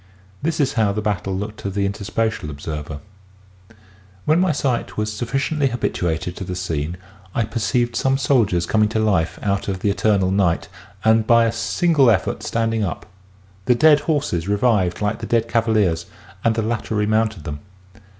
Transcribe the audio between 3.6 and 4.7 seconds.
BACK, WARD 43 When my